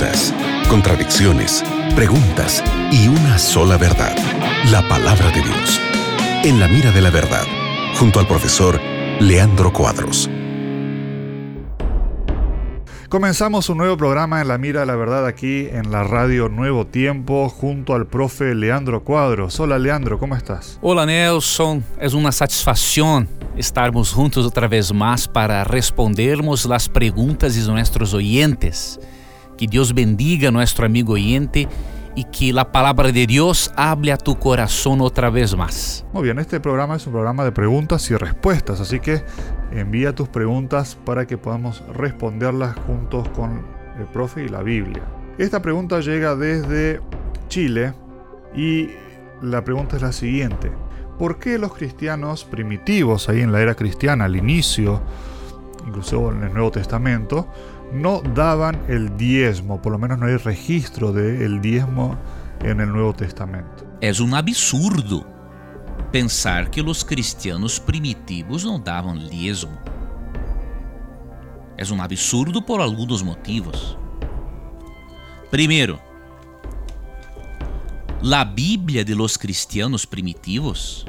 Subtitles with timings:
[0.00, 0.34] dudas,
[0.68, 1.62] contradicciones,
[1.94, 4.16] preguntas y una sola verdad,
[4.70, 5.80] la palabra de Dios.
[6.42, 7.44] En la mira de la verdad,
[7.98, 8.80] junto al profesor
[9.20, 10.30] Leandro Cuadros.
[13.10, 16.86] Comenzamos un nuevo programa en la mira de la verdad aquí en la radio Nuevo
[16.86, 19.58] Tiempo junto al profe Leandro Cuadros.
[19.60, 20.78] Hola Leandro, ¿cómo estás?
[20.80, 27.70] Hola Nelson, es una satisfacción estarmos juntos otra vez más para respondermos las preguntas de
[27.70, 28.98] nuestros oyentes.
[29.60, 31.68] Que Dios bendiga a nuestro amigo oyente
[32.14, 36.02] y que la palabra de Dios hable a tu corazón otra vez más.
[36.14, 39.22] Muy bien, este programa es un programa de preguntas y respuestas, así que
[39.70, 43.66] envía tus preguntas para que podamos responderlas juntos con
[43.98, 45.02] el profe y la Biblia.
[45.36, 47.02] Esta pregunta llega desde
[47.48, 47.92] Chile
[48.56, 48.88] y
[49.42, 50.72] la pregunta es la siguiente.
[51.18, 55.02] ¿Por qué los cristianos primitivos ahí en la era cristiana, al inicio,
[55.86, 57.46] incluso en el Nuevo Testamento,
[57.92, 59.80] no daban el diezmo?
[59.80, 62.16] Por lo menos no hay registro del diezmo
[62.62, 63.86] en el Nuevo Testamento.
[64.00, 65.26] Es un absurdo
[66.10, 69.78] pensar que os cristianos primitivos não davam dízimo.
[71.76, 73.96] É um absurdo por alguns motivos.
[75.50, 75.98] Primeiro,
[78.22, 81.06] a Bíblia de los cristianos primitivos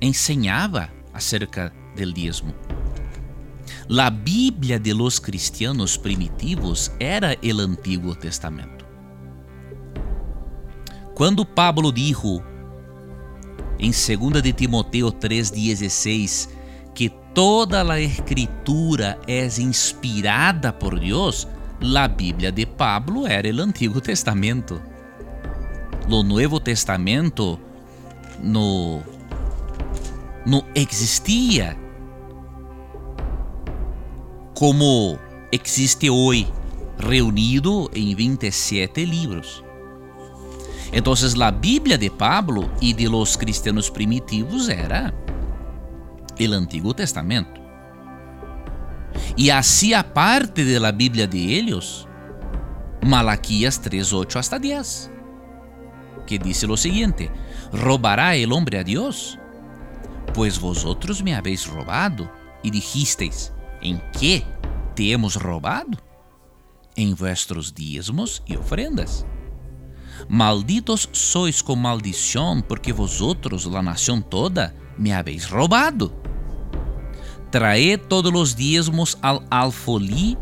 [0.00, 2.54] ensinava acerca del dízimo.
[3.98, 8.84] A Bíblia de los cristianos primitivos era o Antigo Testamento.
[11.14, 12.42] Quando Pablo dijo
[13.78, 16.48] em 2 de Timoteo 3,16
[16.94, 21.46] que toda a escritura é inspirada por Deus,
[21.94, 24.80] a Bíblia de Pablo era o Antigo Testamento.
[26.08, 27.58] O Novo Testamento
[28.42, 29.02] no,
[30.44, 31.76] não existia
[34.56, 35.18] como
[35.52, 36.46] existe hoje,
[36.98, 39.62] reunido em 27 livros.
[40.92, 45.12] Entonces la Biblia de Pablo y de los cristianos primitivos era
[46.38, 47.60] el Antiguo Testamento.
[49.36, 52.08] Y hacía parte de la Biblia de ellos
[53.02, 55.10] Malaquías 3, 8 hasta 10,
[56.26, 57.30] que dice lo siguiente,
[57.72, 59.38] ¿robará el hombre a Dios?
[60.34, 62.30] Pues vosotros me habéis robado
[62.62, 64.44] y dijisteis, ¿en qué
[64.96, 65.98] te hemos robado?
[66.96, 69.24] En vuestros diezmos y ofrendas.
[70.28, 76.10] Malditos sois com maldição, porque vosotros, la nación toda, me habéis robado.
[77.50, 80.38] Traed todos os diezmos al alfolí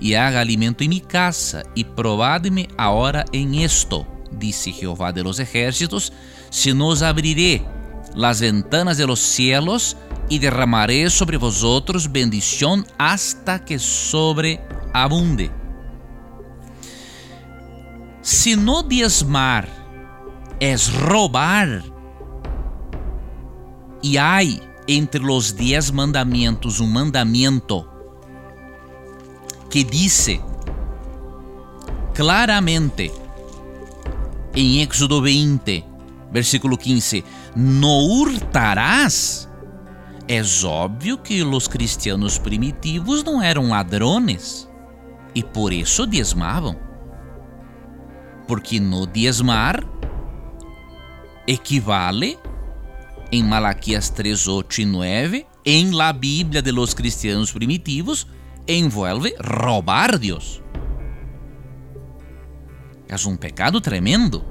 [0.00, 5.40] e haga alimento em mi casa, e probadme ahora en esto, disse Jehová de los
[5.40, 6.12] ejércitos,
[6.50, 7.66] se nos abriré
[8.14, 9.96] las ventanas de los cielos
[10.28, 15.50] e derramaré sobre vosotros bendición hasta que sobreabunde.
[18.22, 19.68] Se no diezmar
[20.58, 21.82] es roubar,
[24.02, 24.38] e há
[24.88, 27.88] entre os dez mandamentos um mandamento
[29.68, 30.40] que diz
[32.14, 33.12] claramente
[34.54, 35.84] em Éxodo 20,
[36.32, 39.48] versículo 15: No hurtarás.
[40.28, 44.68] É óbvio que os cristianos primitivos não eram ladrones
[45.34, 46.86] e por isso diezmavam
[48.46, 49.84] porque no diezmar
[51.46, 52.38] equivale
[53.30, 58.26] em Malaquias 3, 8 e 9, em la Bíblia de los cristianos primitivos,
[58.68, 60.62] envolve roubar Deus.
[63.08, 64.44] É um pecado tremendo.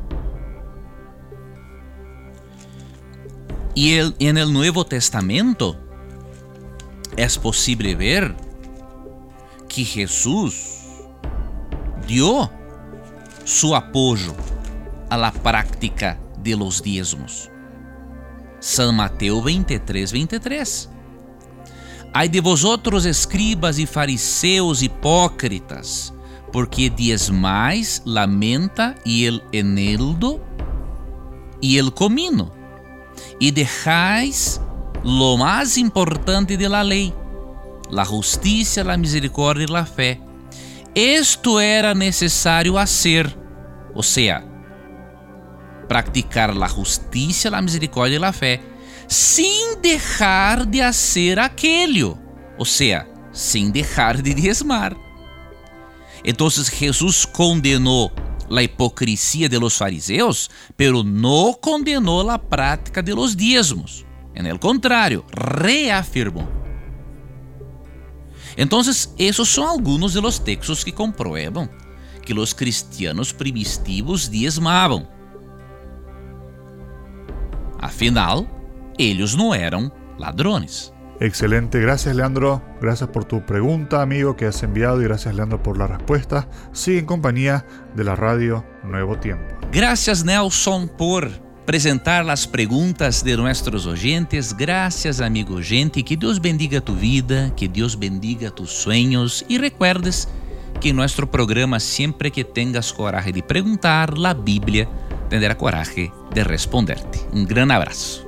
[3.76, 5.78] E el, en el Nuevo Testamento
[7.18, 8.36] é possível ver
[9.68, 10.82] que Jesus
[12.08, 12.50] dio
[13.44, 14.34] su apoyo
[15.10, 17.50] a la práctica de los diezmos.
[18.60, 20.90] San Mateo 23, 23.
[22.14, 26.14] Ai de vosotros, escribas e fariseus hipócritas,
[26.52, 30.42] porque diezmais la menta e el eneldo
[31.62, 32.54] e el comino,
[33.40, 34.62] e deixais
[35.04, 37.14] lo mais importante de la lei,
[37.90, 40.20] la justiça, la misericórdia e la fé.
[40.96, 43.38] Isto era a ser,
[43.94, 44.44] ou seja,
[45.88, 48.62] praticar la justiça, la misericórdia e la fé,
[49.08, 54.96] sem deixar de fazer aquele, ou seja, sem deixar de diezmar.
[56.24, 58.12] então Jesus condenou
[58.50, 64.06] a hipocrisia de los fariseus, pero não condenou a prática de los diezmos.
[64.34, 66.48] En el contrario, reafirmou
[68.58, 71.70] Entonces, esos son algunos de los textos que comprueban
[72.26, 75.08] que os cristianos primitivos diezmavam.
[77.78, 78.48] Afinal,
[78.98, 80.95] eles não eram ladrones.
[81.20, 85.78] Excelente, gracias Leandro, gracias por tu pregunta amigo que has enviado y gracias Leandro por
[85.78, 86.48] la respuesta.
[86.74, 87.66] Sigue en compañía
[87.96, 89.56] de la radio Nuevo Tiempo.
[89.72, 91.30] Gracias Nelson por
[91.64, 94.56] apresentar as perguntas de nossos oyentes.
[94.56, 100.28] Gracias amigo gente, que Deus bendiga tu vida, que Deus bendiga tus sueños e recuerdes
[100.80, 104.88] que em nosso programa sempre que tengas coragem de perguntar, a Bíblia
[105.30, 107.20] tendrá coragem de responderte.
[107.34, 108.28] Um grande abraço.